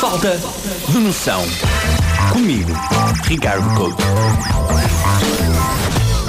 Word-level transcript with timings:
Falta 0.00 0.40
de 0.90 0.98
noção. 0.98 1.42
Comigo, 2.32 2.70
Ricardo 3.24 3.68
Couto. 3.74 4.02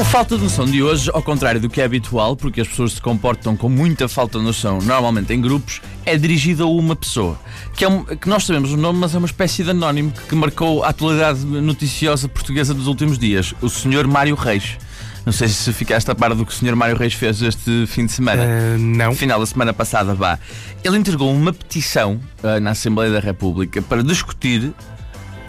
O 0.00 0.04
falta 0.04 0.36
de 0.36 0.44
noção 0.44 0.66
de 0.66 0.84
hoje, 0.84 1.10
ao 1.12 1.20
contrário 1.20 1.60
do 1.60 1.68
que 1.68 1.80
é 1.80 1.84
habitual, 1.84 2.36
porque 2.36 2.60
as 2.60 2.68
pessoas 2.68 2.92
se 2.92 3.00
comportam 3.00 3.56
com 3.56 3.68
muita 3.68 4.06
falta 4.06 4.38
de 4.38 4.44
noção, 4.44 4.78
normalmente 4.80 5.32
em 5.34 5.40
grupos, 5.40 5.80
é 6.04 6.16
dirigido 6.16 6.62
a 6.62 6.66
uma 6.66 6.94
pessoa. 6.94 7.36
Que, 7.74 7.84
é 7.84 7.88
um, 7.88 8.04
que 8.04 8.28
nós 8.28 8.44
sabemos 8.44 8.72
o 8.72 8.76
nome, 8.76 9.00
mas 9.00 9.16
é 9.16 9.18
uma 9.18 9.26
espécie 9.26 9.64
de 9.64 9.70
anónimo 9.70 10.12
que 10.28 10.34
marcou 10.36 10.84
a 10.84 10.90
atualidade 10.90 11.44
noticiosa 11.44 12.28
portuguesa 12.28 12.72
dos 12.72 12.86
últimos 12.86 13.18
dias, 13.18 13.52
o 13.60 13.68
Sr. 13.68 14.06
Mário 14.06 14.36
Reis. 14.36 14.78
Não 15.26 15.32
sei 15.32 15.48
se 15.48 15.72
ficaste 15.72 16.08
a 16.08 16.14
par 16.14 16.32
do 16.36 16.46
que 16.46 16.52
o 16.52 16.54
Sr. 16.54 16.76
Mário 16.76 16.96
Reis 16.96 17.12
fez 17.12 17.42
este 17.42 17.84
fim 17.88 18.06
de 18.06 18.12
semana. 18.12 18.44
Uh, 18.44 18.78
não. 18.78 19.12
Final 19.12 19.40
da 19.40 19.46
semana 19.46 19.72
passada, 19.74 20.14
vá. 20.14 20.38
Ele 20.84 20.96
entregou 20.96 21.32
uma 21.32 21.52
petição 21.52 22.20
uh, 22.44 22.60
na 22.60 22.70
Assembleia 22.70 23.10
da 23.10 23.18
República 23.18 23.82
para 23.82 24.04
discutir 24.04 24.72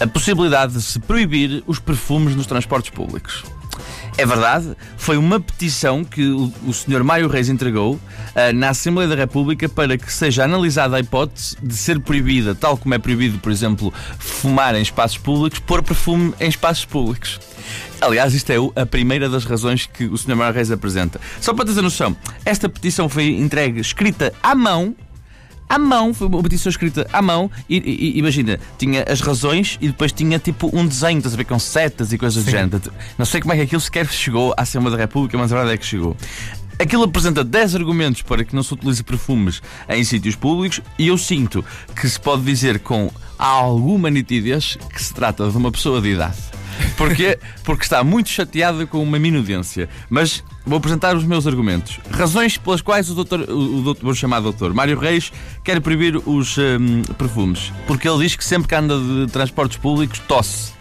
a 0.01 0.07
possibilidade 0.07 0.73
de 0.73 0.81
se 0.81 0.99
proibir 0.99 1.63
os 1.67 1.77
perfumes 1.77 2.35
nos 2.35 2.47
transportes 2.47 2.89
públicos. 2.89 3.43
É 4.17 4.25
verdade, 4.25 4.75
foi 4.97 5.15
uma 5.15 5.39
petição 5.39 6.03
que 6.03 6.27
o, 6.27 6.73
Sr. 6.73 7.03
Mário 7.03 7.27
Reis 7.27 7.49
entregou 7.49 7.93
uh, 7.93 8.01
na 8.55 8.69
Assembleia 8.69 9.07
da 9.07 9.13
República 9.13 9.69
para 9.69 9.95
que 9.95 10.11
seja 10.11 10.43
analisada 10.43 10.97
a 10.97 10.99
hipótese 10.99 11.55
de 11.61 11.77
ser 11.77 11.99
proibida, 11.99 12.55
tal 12.55 12.75
como 12.75 12.95
é 12.95 12.97
proibido, 12.97 13.37
por 13.37 13.51
exemplo, 13.51 13.93
fumar 14.17 14.73
em 14.73 14.81
espaços 14.81 15.19
públicos, 15.19 15.59
pôr 15.59 15.83
perfume 15.83 16.33
em 16.39 16.49
espaços 16.49 16.83
públicos. 16.83 17.39
Aliás, 18.01 18.33
isto 18.33 18.49
é 18.51 18.81
a 18.81 18.87
primeira 18.87 19.29
das 19.29 19.45
razões 19.45 19.85
que 19.85 20.05
o 20.05 20.17
Sr. 20.17 20.35
Mário 20.35 20.55
Reis 20.55 20.71
apresenta. 20.71 21.21
Só 21.39 21.53
para 21.53 21.65
ter 21.65 21.79
noção, 21.79 22.17
esta 22.43 22.67
petição 22.67 23.07
foi 23.07 23.27
entregue, 23.27 23.79
escrita 23.81 24.33
à 24.41 24.55
mão, 24.55 24.95
à 25.69 25.77
mão, 25.77 26.13
foi 26.13 26.27
uma 26.27 26.41
petição 26.41 26.69
escrita 26.69 27.07
à 27.11 27.21
mão, 27.21 27.49
e, 27.69 27.77
e, 27.77 28.17
imagina, 28.19 28.59
tinha 28.77 29.03
as 29.07 29.21
razões 29.21 29.77
e 29.81 29.87
depois 29.87 30.11
tinha 30.11 30.39
tipo 30.39 30.69
um 30.73 30.85
desenho, 30.87 31.17
estás 31.17 31.33
a 31.33 31.37
ver, 31.37 31.45
com 31.45 31.59
setas 31.59 32.13
e 32.13 32.17
coisas 32.17 32.43
Sim. 32.43 32.49
do 32.49 32.51
género. 32.51 32.93
Não 33.17 33.25
sei 33.25 33.41
como 33.41 33.53
é 33.53 33.57
que 33.57 33.63
aquilo 33.63 33.81
sequer 33.81 34.07
chegou 34.07 34.53
à 34.57 34.61
Assembleia 34.61 34.97
da 34.97 35.03
República, 35.03 35.37
mas 35.37 35.51
a 35.51 35.55
verdade 35.55 35.75
é 35.75 35.77
que 35.77 35.85
chegou. 35.85 36.15
Aquilo 36.79 37.03
apresenta 37.03 37.43
10 37.43 37.75
argumentos 37.75 38.21
para 38.21 38.43
que 38.43 38.55
não 38.55 38.61
se 38.61 38.73
utilize 38.73 39.03
perfumes 39.03 39.61
em 39.89 40.03
sítios 40.03 40.35
públicos 40.35 40.79
e 40.97 41.07
eu 41.07 41.17
sinto 41.17 41.65
que 41.95 42.07
se 42.07 42.19
pode 42.19 42.43
dizer 42.43 42.79
com 42.79 43.09
alguma 43.37 44.11
nitidez 44.11 44.77
que 44.93 45.01
se 45.01 45.11
trata 45.11 45.49
de 45.49 45.57
uma 45.57 45.71
pessoa 45.71 45.99
de 45.99 46.09
idade. 46.09 46.37
Porquê? 46.97 47.37
Porque 47.63 47.83
está 47.83 48.03
muito 48.03 48.29
chateado 48.29 48.87
com 48.87 49.01
uma 49.01 49.19
minudência. 49.19 49.87
Mas 50.09 50.43
vou 50.65 50.77
apresentar 50.79 51.15
os 51.15 51.23
meus 51.23 51.45
argumentos. 51.45 51.99
Razões 52.09 52.57
pelas 52.57 52.81
quais 52.81 53.09
o 53.09 53.13
doutor, 53.13 53.41
o 53.41 53.81
doutor 53.83 54.03
vou 54.03 54.15
chamar 54.15 54.39
doutor, 54.39 54.73
Mário 54.73 54.99
Reis 54.99 55.31
quer 55.63 55.79
proibir 55.79 56.17
os 56.27 56.57
hum, 56.57 57.03
perfumes. 57.17 57.71
Porque 57.85 58.09
ele 58.09 58.19
diz 58.19 58.35
que 58.35 58.43
sempre 58.43 58.67
que 58.67 58.75
anda 58.75 58.97
de 58.99 59.31
transportes 59.31 59.77
públicos 59.77 60.19
tosse 60.27 60.76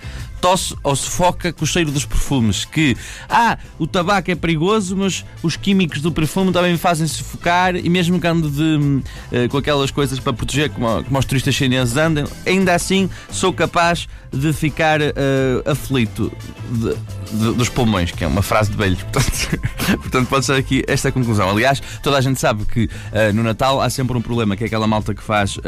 tosse 0.46 0.76
ou 0.80 0.94
sufoca 0.94 1.52
com 1.52 1.64
o 1.64 1.66
cheiro 1.66 1.90
dos 1.90 2.04
perfumes. 2.04 2.64
Que, 2.64 2.96
ah, 3.28 3.58
o 3.80 3.86
tabaco 3.86 4.30
é 4.30 4.34
perigoso, 4.36 4.96
mas 4.96 5.24
os 5.42 5.56
químicos 5.56 6.00
do 6.00 6.12
perfume 6.12 6.52
também 6.52 6.70
me 6.70 6.78
fazem 6.78 7.04
sufocar 7.08 7.74
e 7.74 7.88
mesmo 7.88 8.20
que 8.20 8.26
ande 8.28 8.48
de, 8.48 8.76
uh, 8.76 9.48
com 9.50 9.58
aquelas 9.58 9.90
coisas 9.90 10.20
para 10.20 10.32
proteger, 10.32 10.70
como, 10.70 11.02
como 11.02 11.18
os 11.18 11.24
turistas 11.24 11.52
chineses 11.52 11.96
andam, 11.96 12.28
ainda 12.46 12.76
assim 12.76 13.10
sou 13.28 13.52
capaz 13.52 14.06
de 14.32 14.52
ficar 14.52 15.00
uh, 15.00 15.68
aflito 15.68 16.30
de, 16.70 16.94
de, 17.36 17.54
dos 17.54 17.68
pulmões, 17.68 18.12
que 18.12 18.22
é 18.22 18.26
uma 18.28 18.42
frase 18.42 18.70
de 18.70 18.76
velhos. 18.76 19.02
Portanto, 19.10 19.98
portanto, 20.02 20.28
pode 20.28 20.44
ser 20.44 20.54
aqui 20.54 20.84
esta 20.86 21.10
conclusão. 21.10 21.50
Aliás, 21.50 21.82
toda 22.02 22.18
a 22.18 22.20
gente 22.20 22.38
sabe 22.38 22.64
que 22.66 22.84
uh, 22.84 23.32
no 23.34 23.42
Natal 23.42 23.80
há 23.80 23.90
sempre 23.90 24.16
um 24.16 24.22
problema, 24.22 24.56
que 24.56 24.62
é 24.62 24.66
aquela 24.66 24.86
malta 24.86 25.14
que 25.14 25.22
faz 25.22 25.58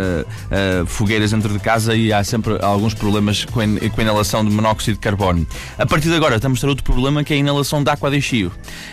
fogueiras 0.87 1.31
dentro 1.31 1.53
de 1.53 1.59
casa 1.59 1.95
e 1.95 2.13
há 2.13 2.23
sempre 2.23 2.59
alguns 2.63 2.95
problemas 2.95 3.45
com 3.45 3.61
a, 3.61 3.65
com 3.65 4.01
a 4.01 4.03
inalação 4.03 4.45
de 4.45 4.51
monóxido 4.69 4.95
de 4.95 5.01
carbono. 5.01 5.47
A 5.79 5.87
partir 5.87 6.09
de 6.09 6.15
agora 6.15 6.37
estamos 6.37 6.59
a 6.59 6.61
ter 6.61 6.69
outro 6.69 6.85
problema 6.85 7.25
que 7.25 7.33
é 7.33 7.37
a 7.37 7.39
inalação 7.39 7.83
de 7.83 7.91
água 7.91 8.11
de 8.11 8.19
enchio. 8.19 8.53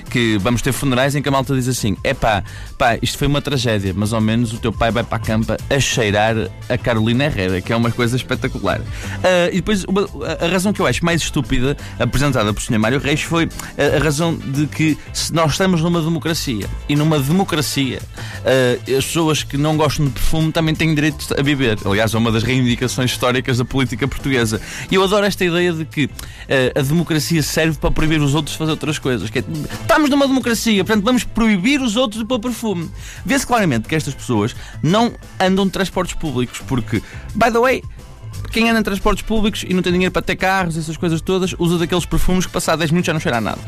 Que 0.09 0.37
vamos 0.37 0.61
ter 0.61 0.71
funerais 0.71 1.15
em 1.15 1.21
que 1.21 1.29
a 1.29 1.31
malta 1.31 1.53
diz 1.53 1.67
assim: 1.67 1.97
é 2.03 2.13
pá, 2.13 2.43
pá, 2.77 2.97
isto 3.01 3.17
foi 3.17 3.27
uma 3.27 3.41
tragédia, 3.41 3.93
mas 3.95 4.13
ao 4.13 4.21
menos 4.21 4.53
o 4.53 4.57
teu 4.57 4.71
pai 4.71 4.91
vai 4.91 5.03
para 5.03 5.17
a 5.17 5.19
campa 5.19 5.57
a 5.69 5.79
cheirar 5.79 6.35
a 6.69 6.77
Carolina 6.77 7.25
Herrera, 7.25 7.61
que 7.61 7.73
é 7.73 7.75
uma 7.75 7.91
coisa 7.91 8.15
espetacular. 8.15 8.79
Uh, 8.79 9.49
e 9.51 9.55
depois, 9.55 9.83
uma, 9.85 10.07
a 10.41 10.47
razão 10.47 10.71
que 10.71 10.79
eu 10.79 10.87
acho 10.87 11.03
mais 11.03 11.21
estúpida, 11.21 11.75
apresentada 11.99 12.53
por 12.53 12.61
Sr. 12.61 12.79
Mário 12.79 12.99
Reis, 12.99 13.21
foi 13.21 13.49
a, 13.77 13.97
a, 13.97 14.03
razão 14.03 14.35
de 14.35 14.67
que 14.67 14.97
se 15.13 15.33
nós 15.33 15.51
estamos 15.51 15.81
numa 15.81 16.01
democracia 16.01 16.67
e 16.87 16.95
numa 16.95 17.19
democracia 17.19 17.99
uh, 17.99 18.97
as 18.97 19.05
pessoas 19.05 19.43
que 19.43 19.57
não 19.57 19.75
gostam 19.75 20.05
de 20.05 20.11
perfume 20.11 20.51
também 20.51 20.73
têm 20.73 20.93
direito 20.93 21.35
a 21.37 21.41
viver. 21.41 21.77
Aliás, 21.85 22.13
é 22.13 22.17
uma 22.17 22.31
das 22.31 22.43
reivindicações 22.43 23.11
históricas 23.11 23.57
da 23.57 23.65
política 23.65 24.07
portuguesa. 24.07 24.61
E 24.89 24.95
eu 24.95 25.03
adoro 25.03 25.25
esta 25.25 25.43
ideia 25.43 25.54
ideia 25.59 25.73
de 25.73 25.85
que 25.85 26.05
uh, 26.05 26.09
a 26.79 26.81
democracia 26.81 27.41
serve 27.41 27.77
para 27.77 27.91
proibir 27.91 28.21
os 28.21 28.35
outros 28.35 28.53
de 28.53 28.57
fazer 28.57 28.71
outras 28.71 28.99
coisas. 28.99 29.29
Que 29.29 29.39
é, 29.39 29.43
estamos 29.81 30.09
numa 30.09 30.27
democracia, 30.27 30.83
portanto 30.83 31.03
vamos 31.03 31.23
proibir 31.23 31.81
os 31.81 31.95
outros 31.95 32.21
de 32.21 32.27
pôr 32.27 32.39
perfume. 32.39 32.89
Vê-se 33.25 33.45
claramente 33.45 33.87
que 33.87 33.95
estas 33.95 34.13
pessoas 34.13 34.55
não 34.81 35.13
andam 35.39 35.65
de 35.65 35.71
transportes 35.71 36.15
públicos, 36.15 36.61
porque, 36.67 37.01
by 37.33 37.51
the 37.51 37.59
way, 37.59 37.83
quem 38.51 38.69
anda 38.69 38.79
em 38.79 38.83
transportes 38.83 39.23
públicos 39.23 39.63
e 39.67 39.73
não 39.73 39.81
tem 39.81 39.91
dinheiro 39.91 40.11
para 40.11 40.21
ter 40.21 40.35
carros, 40.35 40.77
essas 40.77 40.97
coisas 40.97 41.21
todas, 41.21 41.53
usa 41.57 41.77
daqueles 41.77 42.05
perfumes 42.05 42.45
que 42.45 42.51
passar 42.51 42.75
10 42.75 42.91
minutos 42.91 43.07
já 43.07 43.13
não 43.13 43.19
cheira 43.19 43.37
a 43.37 43.41
nada 43.41 43.61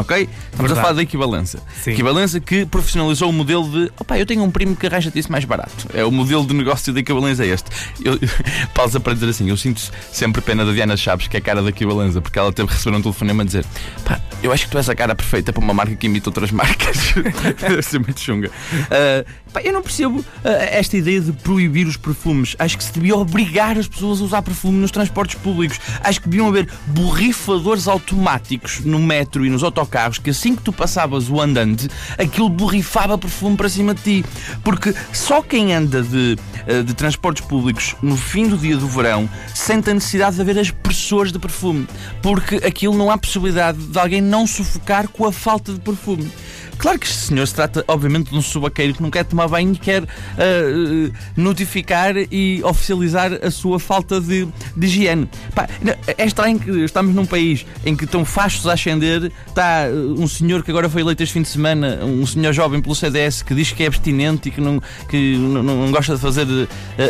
ok? 0.00 0.22
Estamos 0.22 0.58
Verdade. 0.58 0.78
a 0.78 0.82
falar 0.82 0.94
da 0.94 1.02
equivalência. 1.02 1.60
Sim. 1.82 1.92
Equivalência 1.92 2.40
que 2.40 2.66
profissionalizou 2.66 3.30
o 3.30 3.32
modelo 3.32 3.68
de 3.68 3.92
opa, 3.98 4.18
eu 4.18 4.26
tenho 4.26 4.42
um 4.42 4.50
primo 4.50 4.76
que 4.76 4.86
arranja 4.86 5.10
isso 5.14 5.30
mais 5.30 5.44
barato. 5.44 5.88
É 5.94 6.04
o 6.04 6.10
modelo 6.10 6.44
de 6.46 6.54
negócio 6.54 6.92
da 6.92 7.00
equivalência 7.00 7.44
é 7.44 7.48
este. 7.48 7.70
Eu, 8.04 8.18
pausa 8.74 9.00
para 9.00 9.14
dizer 9.14 9.28
assim, 9.28 9.48
eu 9.48 9.56
sinto 9.56 9.80
sempre 10.12 10.40
pena 10.40 10.64
da 10.64 10.72
Diana 10.72 10.96
Chaves, 10.96 11.28
que 11.28 11.36
é 11.36 11.40
a 11.40 11.42
cara 11.42 11.62
da 11.62 11.68
equivalência, 11.68 12.20
porque 12.20 12.38
ela 12.38 12.52
teve 12.52 12.68
que 12.68 12.74
receber 12.74 12.96
um 12.96 13.02
telefonema 13.02 13.42
a 13.42 13.46
dizer 13.46 13.64
pá, 14.04 14.20
eu 14.42 14.52
acho 14.52 14.64
que 14.64 14.70
tu 14.70 14.78
és 14.78 14.88
a 14.88 14.94
cara 14.94 15.14
perfeita 15.14 15.52
para 15.52 15.62
uma 15.62 15.74
marca 15.74 15.94
que 15.94 16.06
imita 16.06 16.30
outras 16.30 16.50
marcas. 16.50 17.14
Deve 17.60 17.82
ser 17.82 17.98
muito 17.98 18.20
chunga. 18.20 18.48
Uh, 18.48 19.52
pá, 19.52 19.60
eu 19.62 19.72
não 19.72 19.82
percebo 19.82 20.20
uh, 20.20 20.24
esta 20.70 20.96
ideia 20.96 21.20
de 21.20 21.32
proibir 21.32 21.86
os 21.86 21.96
perfumes. 21.96 22.56
Acho 22.58 22.78
que 22.78 22.84
se 22.84 22.92
devia 22.92 23.16
obrigar 23.16 23.78
as 23.78 23.86
pessoas 23.86 24.20
a 24.20 24.24
usar 24.24 24.42
perfume 24.42 24.78
nos 24.78 24.90
transportes 24.90 25.36
públicos. 25.36 25.78
Acho 26.02 26.20
que 26.20 26.28
deviam 26.28 26.48
haver 26.48 26.68
borrifadores 26.86 27.86
automáticos 27.86 28.80
no 28.80 28.98
metro 28.98 29.44
e 29.44 29.50
nos 29.50 29.62
autocarros 29.62 29.89
autocarros 29.90 30.18
que 30.18 30.30
assim 30.30 30.54
que 30.54 30.62
tu 30.62 30.72
passavas 30.72 31.28
o 31.28 31.40
andante, 31.40 31.88
aquilo 32.16 32.48
borrifava 32.48 33.18
perfume 33.18 33.56
para 33.56 33.68
cima 33.68 33.94
de 33.94 34.02
ti. 34.02 34.24
Porque 34.62 34.94
só 35.12 35.42
quem 35.42 35.74
anda 35.74 36.02
de, 36.02 36.38
eh, 36.66 36.82
de 36.82 36.94
transportes 36.94 37.44
públicos 37.44 37.96
no 38.00 38.16
fim 38.16 38.48
do 38.48 38.56
dia 38.56 38.76
do 38.76 38.86
verão 38.86 39.28
sente 39.54 39.90
a 39.90 39.94
necessidade 39.94 40.36
de 40.36 40.42
haver 40.42 40.58
as 40.58 40.70
pressores 40.70 41.32
de 41.32 41.38
perfume. 41.38 41.86
Porque 42.22 42.56
aquilo 42.56 42.96
não 42.96 43.10
há 43.10 43.18
possibilidade 43.18 43.78
de 43.78 43.98
alguém 43.98 44.20
não 44.20 44.46
sufocar 44.46 45.08
com 45.08 45.26
a 45.26 45.32
falta 45.32 45.72
de 45.72 45.80
perfume. 45.80 46.30
Claro 46.80 46.98
que 46.98 47.06
este 47.06 47.18
senhor 47.18 47.46
se 47.46 47.54
trata, 47.54 47.84
obviamente, 47.86 48.30
de 48.30 48.36
um 48.38 48.40
subaqueiro 48.40 48.94
que 48.94 49.02
não 49.02 49.10
quer 49.10 49.24
tomar 49.24 49.48
banho 49.48 49.74
e 49.74 49.76
quer 49.78 50.02
uh, 50.02 51.12
notificar 51.36 52.14
e 52.16 52.62
oficializar 52.64 53.32
a 53.42 53.50
sua 53.50 53.78
falta 53.78 54.18
de, 54.18 54.48
de 54.74 54.86
higiene. 54.86 55.28
Pá, 55.54 55.68
é 56.16 56.24
estranho 56.24 56.58
que 56.58 56.70
estamos 56.70 57.14
num 57.14 57.26
país 57.26 57.66
em 57.84 57.94
que 57.94 58.04
estão 58.04 58.24
fachos 58.24 58.66
a 58.66 58.72
ascender, 58.72 59.30
está 59.46 59.88
um 60.16 60.26
senhor 60.26 60.62
que 60.62 60.70
agora 60.70 60.88
foi 60.88 61.02
eleito 61.02 61.22
este 61.22 61.34
fim 61.34 61.42
de 61.42 61.48
semana, 61.48 62.02
um 62.02 62.24
senhor 62.24 62.54
jovem 62.54 62.80
pelo 62.80 62.94
CDS 62.94 63.42
que 63.42 63.54
diz 63.54 63.72
que 63.72 63.82
é 63.82 63.86
abstinente 63.86 64.48
e 64.48 64.52
que 64.52 64.60
não, 64.62 64.80
que 65.06 65.36
não, 65.36 65.62
não 65.62 65.90
gosta 65.90 66.14
de 66.14 66.20
fazer 66.20 66.46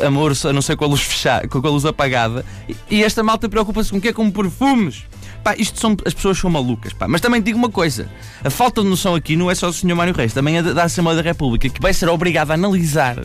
amor 0.05 0.33
a 0.45 0.53
não 0.53 0.63
ser 0.63 0.77
com 0.77 0.85
a 0.85 0.89
luz 0.89 1.03
fechada, 1.03 1.47
com 1.47 1.65
a 1.65 1.71
luz 1.71 1.85
apagada. 1.85 2.45
E 2.91 3.05
esta 3.05 3.23
malta 3.23 3.49
preocupa-se 3.49 3.91
com 3.91 3.99
o 3.99 4.01
quê? 4.01 4.13
Com 4.13 4.29
perfumes. 4.33 5.05
Pá, 5.43 5.55
isto 5.57 5.81
são, 5.81 5.97
as 6.05 6.13
pessoas 6.13 6.39
são 6.39 6.51
malucas, 6.51 6.93
pá. 6.93 7.09
Mas 7.09 7.21
também 7.21 7.41
digo 7.41 7.59
uma 7.59 7.71
coisa: 7.71 8.11
a 8.45 8.51
falta 8.51 8.83
de 8.83 8.89
noção 8.89 9.15
aqui 9.15 9.37
não 9.37 9.51
é 9.51 9.55
só 9.55 9.69
do 9.69 9.73
Sr. 9.73 9.95
Mário 9.95 10.15
Reis, 10.15 10.35
também 10.35 10.59
é 10.59 10.63
da 10.63 10.85
Assembleia 10.85 11.17
da 11.17 11.23
República, 11.23 11.69
que 11.69 11.81
vai 11.81 11.95
ser 11.95 12.09
obrigado 12.09 12.51
a 12.51 12.55
analisar 12.55 13.17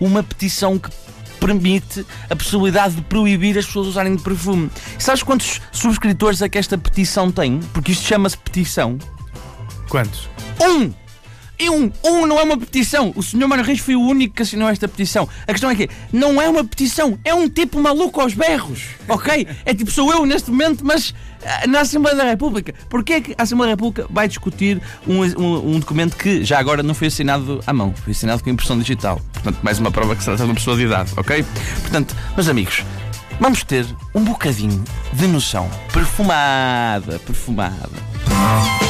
uma 0.00 0.22
petição 0.22 0.78
que 0.78 0.90
permite 1.38 2.04
a 2.28 2.36
possibilidade 2.36 2.96
de 2.96 3.02
proibir 3.02 3.58
as 3.58 3.66
pessoas 3.66 3.88
usarem 3.88 4.14
de 4.14 4.22
perfume. 4.22 4.70
E 4.98 5.02
sabes 5.02 5.22
quantos 5.22 5.60
subscritores 5.72 6.42
é 6.42 6.48
que 6.48 6.58
esta 6.58 6.76
petição 6.76 7.32
tem? 7.32 7.60
Porque 7.72 7.92
isto 7.92 8.06
chama-se 8.06 8.36
petição. 8.36 8.98
Quantos? 9.88 10.28
Um! 10.60 10.92
E 11.60 11.68
um, 11.68 11.92
um 12.02 12.26
não 12.26 12.40
é 12.40 12.42
uma 12.42 12.56
petição. 12.56 13.12
O 13.14 13.22
senhor 13.22 13.46
Mário 13.46 13.62
Reis 13.62 13.80
foi 13.80 13.94
o 13.94 14.00
único 14.00 14.34
que 14.34 14.42
assinou 14.42 14.66
esta 14.70 14.88
petição. 14.88 15.28
A 15.46 15.52
questão 15.52 15.70
é 15.70 15.74
que 15.74 15.90
não 16.10 16.40
é 16.40 16.48
uma 16.48 16.64
petição, 16.64 17.18
é 17.22 17.34
um 17.34 17.50
tipo 17.50 17.78
maluco 17.78 18.18
aos 18.18 18.32
berros, 18.32 18.86
ok? 19.06 19.46
É 19.66 19.74
tipo, 19.74 19.90
sou 19.90 20.10
eu 20.10 20.24
neste 20.24 20.50
momento, 20.50 20.82
mas 20.82 21.14
ah, 21.44 21.66
na 21.66 21.80
Assembleia 21.80 22.16
da 22.16 22.24
República. 22.24 22.74
Porquê 22.88 23.12
é 23.12 23.20
que 23.20 23.34
a 23.36 23.42
Assembleia 23.42 23.76
da 23.76 23.82
República 23.82 24.08
vai 24.10 24.26
discutir 24.26 24.80
um, 25.06 25.22
um, 25.22 25.74
um, 25.74 25.78
documento 25.78 26.16
que 26.16 26.42
já 26.42 26.58
agora 26.58 26.82
não 26.82 26.94
foi 26.94 27.08
assinado 27.08 27.60
à 27.66 27.72
mão, 27.74 27.92
foi 27.94 28.12
assinado 28.12 28.42
com 28.42 28.48
impressão 28.48 28.78
digital? 28.78 29.20
Portanto, 29.34 29.58
mais 29.62 29.78
uma 29.78 29.90
prova 29.90 30.16
que 30.16 30.22
se 30.22 30.26
trata 30.26 30.42
de 30.42 30.48
uma 30.48 30.54
pessoa 30.54 30.76
de 30.76 30.84
idade, 30.84 31.12
ok? 31.14 31.44
Portanto, 31.82 32.16
meus 32.34 32.48
amigos, 32.48 32.84
vamos 33.38 33.64
ter 33.64 33.86
um 34.14 34.24
bocadinho 34.24 34.82
de 35.12 35.26
noção 35.26 35.68
perfumada, 35.92 37.18
perfumada. 37.18 38.89